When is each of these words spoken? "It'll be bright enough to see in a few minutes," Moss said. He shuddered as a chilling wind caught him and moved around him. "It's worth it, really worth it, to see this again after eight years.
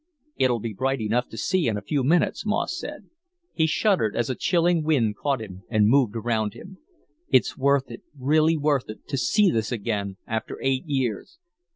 "It'll 0.35 0.59
be 0.59 0.73
bright 0.73 0.99
enough 0.99 1.29
to 1.29 1.37
see 1.37 1.67
in 1.67 1.77
a 1.77 1.81
few 1.83 2.03
minutes," 2.03 2.43
Moss 2.43 2.75
said. 2.75 3.11
He 3.53 3.67
shuddered 3.67 4.15
as 4.15 4.31
a 4.31 4.35
chilling 4.35 4.83
wind 4.83 5.15
caught 5.15 5.41
him 5.43 5.61
and 5.69 5.87
moved 5.89 6.15
around 6.15 6.55
him. 6.55 6.79
"It's 7.29 7.55
worth 7.55 7.91
it, 7.91 8.01
really 8.17 8.57
worth 8.57 8.89
it, 8.89 9.07
to 9.09 9.15
see 9.17 9.51
this 9.51 9.71
again 9.71 10.17
after 10.25 10.57
eight 10.59 10.85
years. 10.87 11.37